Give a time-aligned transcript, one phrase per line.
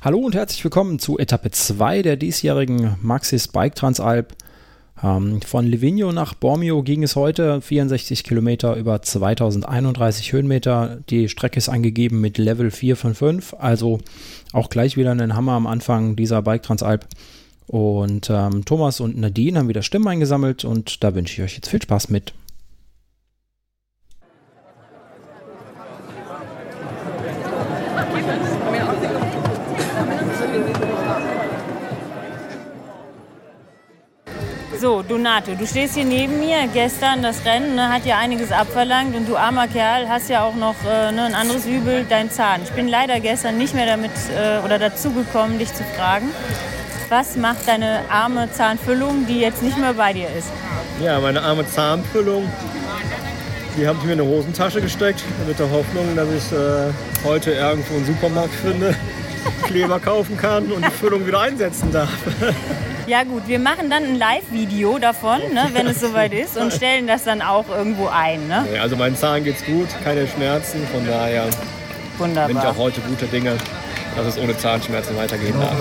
[0.00, 4.32] Hallo und herzlich willkommen zu Etappe 2 der diesjährigen Maxis Bike Transalp.
[5.02, 10.98] Ähm, von Livigno nach Bormio ging es heute 64 Kilometer über 2031 Höhenmeter.
[11.10, 13.98] Die Strecke ist angegeben mit Level 4 von 5, also
[14.52, 17.04] auch gleich wieder ein Hammer am Anfang dieser Bike Transalp.
[17.66, 21.70] Und ähm, Thomas und Nadine haben wieder Stimmen eingesammelt und da wünsche ich euch jetzt
[21.70, 22.34] viel Spaß mit.
[34.80, 36.68] So, Donato, du stehst hier neben mir.
[36.72, 40.54] Gestern das Rennen ne, hat ja einiges abverlangt und du armer Kerl hast ja auch
[40.54, 42.60] noch äh, ne, ein anderes Übel, dein Zahn.
[42.62, 46.30] Ich bin leider gestern nicht mehr damit äh, oder dazu gekommen, dich zu fragen.
[47.08, 50.48] Was macht deine arme Zahnfüllung, die jetzt nicht mehr bei dir ist?
[51.02, 52.48] Ja, meine arme Zahnfüllung,
[53.76, 56.92] die habe ich mir in eine Hosentasche gesteckt, mit der Hoffnung, dass ich äh,
[57.24, 58.94] heute irgendwo einen Supermarkt finde,
[59.64, 62.10] Kleber kaufen kann und die Füllung wieder einsetzen darf.
[63.06, 67.06] Ja gut, wir machen dann ein Live-Video davon, ne, wenn es soweit ist und stellen
[67.06, 68.46] das dann auch irgendwo ein.
[68.48, 68.66] Ne?
[68.70, 71.46] Nee, also meinen Zahn geht's gut, keine Schmerzen, von daher
[72.18, 72.48] Wunderbar.
[72.48, 73.56] bin ich auch heute gute Dinge,
[74.18, 75.72] dass es ohne Zahnschmerzen weitergehen darf.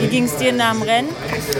[0.00, 1.08] Wie ging es dir nach dem Rennen?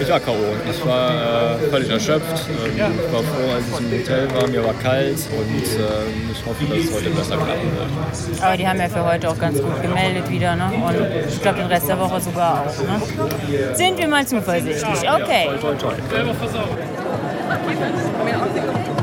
[0.01, 0.35] Ich war K.O.
[0.69, 2.45] Ich war äh, völlig erschöpft.
[2.49, 4.47] Ähm, Ich war froh, als ich im Hotel war.
[4.47, 8.43] Mir war kalt und ähm, ich hoffe, dass es heute besser klappen wird.
[8.43, 10.55] Aber die haben ja für heute auch ganz gut gemeldet wieder.
[10.55, 10.71] Ne?
[10.73, 12.83] Und ich glaube, den Rest der Woche sogar auch.
[12.83, 13.75] Ne?
[13.75, 15.09] Sind wir mal zuversichtlich.
[15.09, 15.49] Okay.
[15.61, 15.93] Toi, toi.
[18.25, 18.96] Mir steht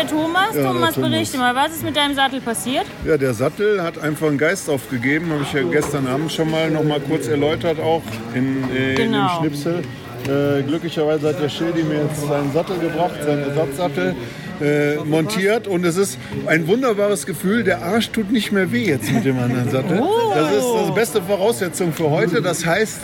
[0.00, 0.46] der Thomas.
[0.54, 1.10] Ja, der Thomas, Thomas.
[1.10, 2.86] berichte mal, was ist mit deinem Sattel passiert?
[3.06, 6.70] Ja, der Sattel hat einfach einen Geist aufgegeben, habe ich ja gestern Abend schon mal
[6.70, 8.02] noch mal kurz erläutert, auch
[8.34, 9.40] in, äh, in dem Genau.
[9.40, 9.82] Schnipsel.
[10.28, 14.14] Äh, glücklicherweise hat der Schildi mir jetzt seinen Sattel gebracht, seinen Ersatzsattel
[14.60, 19.10] äh, montiert und es ist ein wunderbares Gefühl, der Arsch tut nicht mehr weh jetzt
[19.10, 19.98] mit dem anderen Sattel.
[20.34, 23.00] Das ist das beste Voraussetzung für heute, das heißt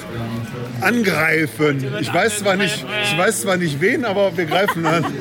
[0.81, 1.95] angreifen.
[2.01, 5.05] Ich weiß zwar nicht, ich weiß zwar nicht wen, aber wir greifen an.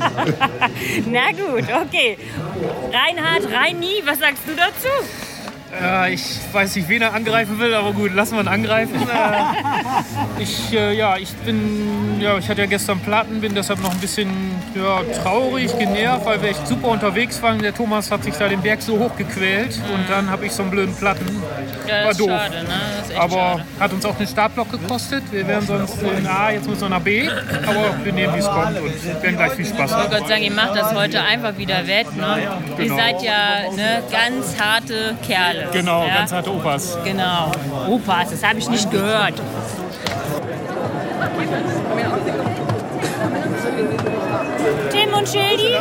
[1.12, 2.18] Na gut, okay.
[2.92, 4.90] Reinhard, Reini, was sagst du dazu?
[5.82, 6.22] Ja, ich
[6.52, 8.96] weiß nicht, wen er angreifen will, aber gut, lassen wir ihn angreifen.
[10.38, 13.92] Äh, ich, äh, ja, ich bin, ja, ich hatte ja gestern Platten, bin deshalb noch
[13.92, 14.30] ein bisschen
[14.76, 17.60] ja, traurig, genervt, weil wir echt super unterwegs waren.
[17.60, 20.64] Der Thomas hat sich da den Berg so hoch gequält und dann habe ich so
[20.64, 21.42] einen blöden Platten.
[21.88, 22.28] Ja, War doof.
[22.30, 23.20] schade, ne?
[23.20, 23.64] Aber schade.
[23.80, 25.24] hat uns auch den Startblock gekostet.
[25.32, 27.28] Wir wären sonst in A, jetzt müssen wir nach B.
[27.30, 30.04] Aber wir nehmen, wie es kommt und werden gleich viel Spaß Ich haben.
[30.04, 32.16] wollte gerade sagen, ihr macht das heute einfach wieder wett.
[32.16, 32.38] Ne?
[32.78, 32.96] Ihr Genau.
[32.98, 35.68] seid ja ne, ganz harte Kerle.
[35.72, 36.16] Genau, ja?
[36.16, 36.98] ganz harte Opas.
[37.04, 37.52] Genau.
[37.88, 39.36] Opas, das habe ich nicht gehört.
[44.92, 45.74] Tim und Schildi,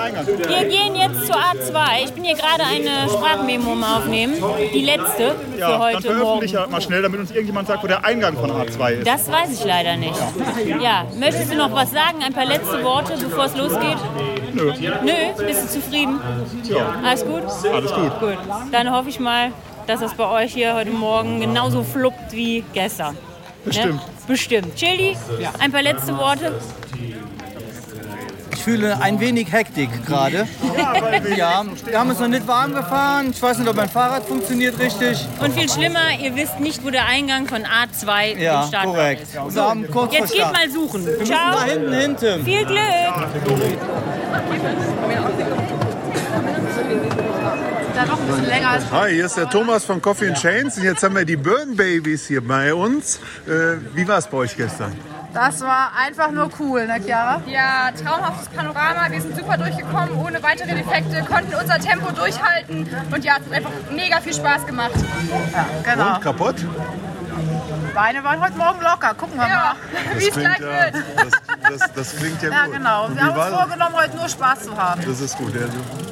[0.48, 2.04] wir gehen jetzt zur A2.
[2.04, 4.34] Ich bin hier gerade eine Sprachmemo mal aufnehmen.
[4.72, 6.62] Die letzte für Ja, dann heute veröffentliche Morgen.
[6.62, 9.06] halt mal schnell, damit uns irgendjemand sagt, wo der Eingang von A2 ist.
[9.06, 10.14] Das weiß ich leider nicht.
[10.80, 12.22] Ja, möchtest du noch was sagen?
[12.24, 13.98] Ein paar letzte Worte, bevor es losgeht?
[14.52, 14.72] Nö.
[15.02, 16.20] Nö, bist du zufrieden?
[16.64, 17.42] Ja, Alles gut?
[17.72, 18.20] alles gut.
[18.20, 18.38] Gut,
[18.72, 19.50] dann hoffe ich mal,
[19.86, 23.16] dass das bei euch hier heute Morgen genauso fluppt wie gestern.
[23.64, 23.94] Bestimmt.
[23.94, 24.00] Ne?
[24.26, 24.74] Bestimmt.
[24.76, 25.16] Chili,
[25.58, 26.52] ein paar letzte Worte.
[28.64, 30.48] Ich fühle ein wenig Hektik gerade.
[31.36, 33.28] Ja, wir haben uns noch nicht warm gefahren.
[33.30, 35.28] Ich weiß nicht, ob mein Fahrrad funktioniert richtig.
[35.38, 39.22] Und viel schlimmer, ihr wisst nicht, wo der Eingang von A2 Ja, im korrekt.
[39.24, 39.54] ist.
[39.54, 41.04] Wir haben kurz Jetzt geht mal suchen.
[41.04, 41.56] Wir müssen Ciao.
[41.58, 42.42] da hinten hin, Tim.
[42.42, 42.80] Viel Glück.
[48.92, 51.76] Hi, hier ist der Thomas von Coffee and Chains und jetzt haben wir die Burn
[51.76, 53.20] Babies hier bei uns.
[53.46, 54.94] Äh, wie war es bei euch gestern?
[55.34, 57.42] Das war einfach nur cool, ne Chiara?
[57.46, 59.10] Ja, traumhaftes Panorama.
[59.10, 63.52] Wir sind super durchgekommen, ohne weitere Defekte, konnten unser Tempo durchhalten und ja, es hat
[63.52, 64.94] einfach mega viel Spaß gemacht.
[65.52, 66.14] Ja, genau.
[66.14, 66.56] Und kaputt?
[67.94, 69.14] Beine waren heute Morgen locker.
[69.14, 70.18] Gucken wir Ja, mal.
[70.20, 70.94] wie es gleich ja, wird.
[71.16, 72.74] das, das, das klingt ja, Ja, gut.
[72.74, 73.04] genau.
[73.06, 75.00] Und Wir haben uns vorgenommen, heute nur Spaß zu haben.
[75.06, 75.62] das ist gut, ja,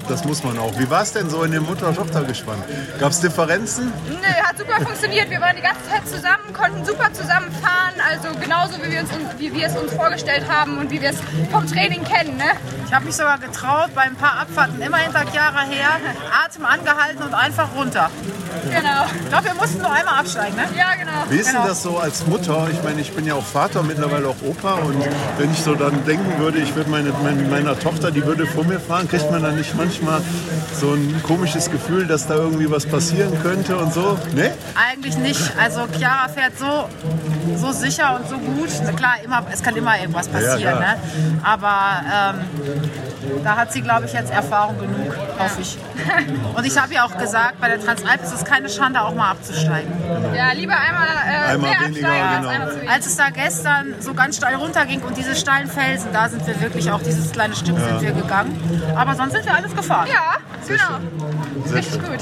[0.09, 0.79] das muss man auch.
[0.79, 2.63] Wie war es denn so in dem Mutter-Tochter-Gespann?
[3.01, 3.93] Gab es Differenzen?
[4.09, 5.29] Nö, hat super funktioniert.
[5.31, 7.95] Wir waren die ganze Zeit zusammen, konnten super zusammen fahren.
[8.09, 11.17] Also genauso, wie wir, uns, wie wir es uns vorgestellt haben und wie wir es
[11.51, 12.37] vom Training kennen.
[12.37, 12.53] Ne?
[12.87, 15.89] Ich habe mich sogar getraut, bei ein paar Abfahrten immer hinter Chiara her,
[16.45, 18.11] Atem angehalten und einfach runter.
[18.71, 19.07] Genau.
[19.23, 20.65] Ich glaube, wir mussten nur einmal absteigen, ne?
[20.77, 21.13] Ja, genau.
[21.29, 21.65] Wie ist denn Genau.
[21.73, 22.69] Das so als Mutter?
[22.71, 24.75] Ich meine, ich bin ja auch Vater, mittlerweile auch Opa.
[24.75, 25.03] Und
[25.39, 28.65] wenn ich so dann denken würde, ich würde meine, meine, meiner Tochter, die würde vor
[28.65, 30.21] mir fahren, kriegt man dann nicht manchmal
[30.79, 34.19] so ein komisches Gefühl, dass da irgendwie was passieren könnte und so?
[34.35, 34.53] Ne?
[34.91, 35.41] Eigentlich nicht.
[35.59, 36.89] Also Chiara fährt so,
[37.57, 38.69] so sicher und so gut.
[38.97, 40.77] Klar, immer, es kann immer irgendwas Ja, ja, passieren.
[40.77, 40.95] klar.
[40.97, 41.41] ne?
[41.43, 42.91] Aber ähm,
[43.45, 45.79] Da hat sie, glaube ich, jetzt Erfahrung genug, hoffe ich.
[46.57, 49.31] Und ich habe ja auch gesagt, bei der Transalp ist es keine Schande, auch mal
[49.33, 49.91] abzusteigen.
[50.37, 52.49] Ja, lieber einmal, äh, Einmal mehr weniger, absteigen als genau.
[52.51, 52.91] einmal zu wenig.
[52.91, 56.61] Als es da gestern so ganz steil runterging und diese steilen Felsen, da sind wir
[56.61, 58.59] wirklich auch dieses kleine Stück sind wir gegangen.
[58.97, 60.09] Aber sonst sind wir alles gefahren.
[60.13, 60.37] Ja,
[60.67, 61.65] genau.
[61.67, 62.05] Sehr Richtig schön.
[62.05, 62.21] gut.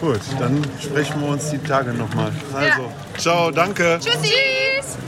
[0.00, 2.30] Gut, dann sprechen wir uns die Tage nochmal.
[2.54, 3.18] Also, Ja.
[3.18, 3.98] ciao, danke.
[4.00, 4.32] Tschüssi.
[4.80, 4.98] Tschüss.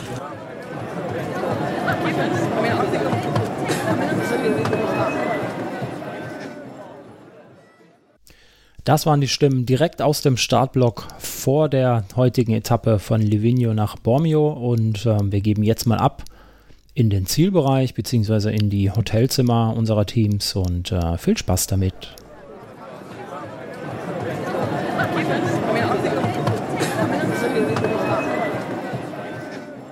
[8.85, 13.97] Das waren die Stimmen direkt aus dem Startblock vor der heutigen Etappe von Livigno nach
[13.97, 16.25] Bormio und ähm, wir geben jetzt mal ab
[16.94, 18.55] in den Zielbereich bzw.
[18.55, 21.94] in die Hotelzimmer unserer Teams und äh, viel Spaß damit.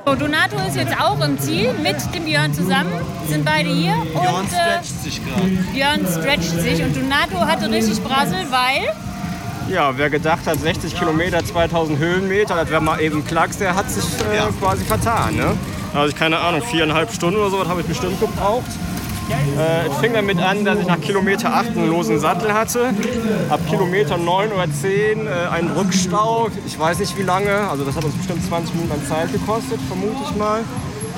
[0.06, 2.92] So, Donato ist jetzt auch im Ziel mit dem Björn zusammen.
[3.28, 3.94] Sind beide hier.
[4.12, 5.48] Björn und, äh, stretcht sich gerade.
[5.72, 8.88] Björn stretcht sich und Donato hatte richtig Brassel, weil
[9.70, 13.90] Ja, wer gedacht hat, 60 Kilometer, 2000 Höhenmeter, das wäre mal eben Klacks, der hat
[13.90, 15.36] sich äh, quasi vertan.
[15.36, 15.54] Ne?
[15.94, 18.70] Also ich keine Ahnung, viereinhalb Stunden oder so, das habe ich bestimmt gebraucht.
[19.30, 22.94] Äh, es fing damit an, dass ich nach Kilometer 8 einen losen Sattel hatte.
[23.50, 26.48] Ab Kilometer 9 oder 10 äh, einen Rückstau.
[26.66, 27.68] Ich weiß nicht wie lange.
[27.68, 30.60] Also das hat uns bestimmt 20 Minuten an Zeit gekostet, vermute ich mal.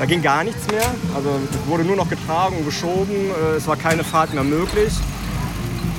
[0.00, 0.94] Da ging gar nichts mehr.
[1.14, 3.14] Also es wurde nur noch getragen und geschoben.
[3.14, 4.94] Äh, es war keine Fahrt mehr möglich.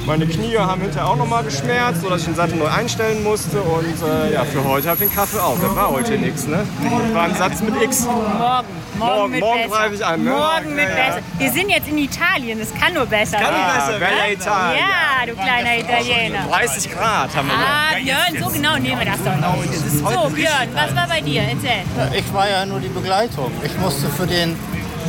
[0.06, 3.62] Meine Knie haben hinterher auch nochmal geschmerzt, sodass ich den Sattel neu einstellen musste.
[3.62, 5.57] Und äh, ja, für heute habe ich den Kaffee auf.
[5.62, 6.48] Das war heute nichts.
[6.48, 6.65] Ne?
[7.03, 8.06] Das war ein Satz mit X.
[8.06, 8.21] morgen.
[8.42, 8.68] Morgen,
[8.98, 10.31] Morgen- morgen greife ich an, ne?
[10.31, 10.95] Morgen mit Ja, ja.
[11.07, 11.19] besser.
[11.38, 14.15] Wir sind jetzt in Italien, es kann nur besser Kann nur besser werden.
[14.18, 14.27] ne?
[14.27, 14.83] Ja, Italien.
[14.83, 16.39] Ja, du kleiner Italiener.
[16.50, 17.63] 30 Grad haben wir noch.
[17.63, 19.74] Ah, Björn, so genau nehmen wir das doch nicht.
[19.98, 21.42] So, Björn, was war bei dir?
[21.44, 21.83] Erzähl.
[22.19, 23.51] Ich war ja nur die Begleitung.
[23.63, 24.56] Ich musste für den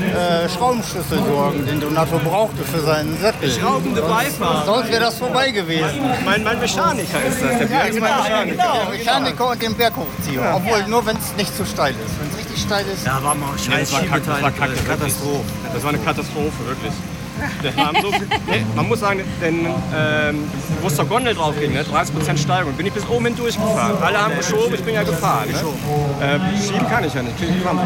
[0.01, 3.51] äh, Schraubenschlüssel sorgen, den Donato brauchte für seinen Sattel.
[3.51, 4.65] Schraubende Beifahrer.
[4.65, 6.01] Sonst wäre das vorbei gewesen.
[6.25, 7.69] Mein, mein Mechaniker ist das.
[7.69, 8.57] Der ist mein Mechaniker.
[8.57, 10.53] Der Mechaniker und den Berghochzieher.
[10.55, 12.21] Obwohl nur wenn es nicht zu steil ist.
[12.21, 13.07] Wenn es richtig steil ist.
[13.07, 14.01] Da war mal Nee, das war.
[14.03, 15.45] Katastrophe.
[15.73, 16.93] Das war eine Katastrophe, wirklich.
[17.61, 20.51] Wir haben so viel, nee, man muss sagen, denn ähm,
[20.81, 24.03] wo es zur Gondel drauf ging, ne, 30% Steigung, bin ich bis oben hin durchgefahren.
[24.03, 25.49] Alle haben geschoben, ich bin ja gefahren.
[25.51, 26.27] Ne?
[26.27, 27.83] Äh, schieben kann ich ja nicht, kriege ich vorbei.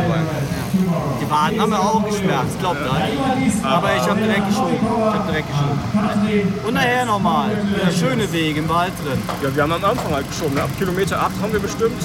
[1.21, 3.67] Die Waden haben mir auch geschmerzt, glaubt ihr.
[3.67, 4.77] Aber ich habe direkt geschoben.
[4.77, 6.55] Ich habe direkt geschoben.
[6.67, 7.51] Und nachher nochmal.
[7.85, 9.21] Der schöne Weg im Wald drin.
[9.43, 10.55] Ja, wir haben am Anfang halt geschoben.
[10.55, 10.63] Ne?
[10.63, 12.03] Ab Kilometer 8 haben wir bestimmt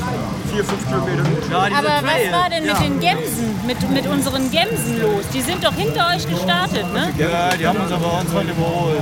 [0.53, 1.51] 4, 5 Kilometer gut.
[1.51, 2.79] Ja, Aber was war denn mit ja.
[2.79, 5.23] den Gemsen, mit, mit unseren Gemsen los?
[5.33, 7.11] Die sind doch hinter euch gestartet, ne?
[7.17, 7.27] Ja,
[7.59, 8.99] die haben uns aber uns heute überholt.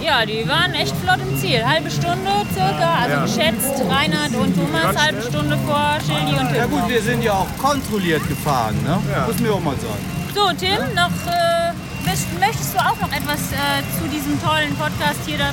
[0.00, 1.64] Ja, die waren echt flott im Ziel.
[1.64, 3.22] Halbe Stunde circa, also Ja.
[3.22, 3.82] geschätzt.
[3.88, 5.32] Reinhard und Thomas, halbe schnell.
[5.32, 6.70] Stunde vor Schildi und Ja Tim.
[6.70, 8.98] gut, wir sind ja auch kontrolliert gefahren, ne?
[9.12, 9.26] Ja.
[9.26, 10.04] Muss mir auch mal sagen.
[10.34, 11.72] So, Tim, noch, äh,
[12.08, 15.50] möcht- möchtest du auch noch etwas äh, zu diesem tollen Podcast hier da,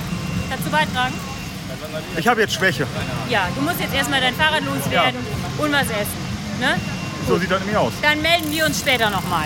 [0.49, 1.13] dazu beitragen?
[2.17, 2.85] Ich habe jetzt Schwäche.
[3.29, 5.19] Ja, du musst jetzt erstmal dein Fahrrad loswerden
[5.57, 6.17] und was essen.
[6.59, 6.75] Ne?
[7.27, 7.91] So sieht das nämlich aus.
[8.01, 9.45] Dann melden wir uns später nochmal.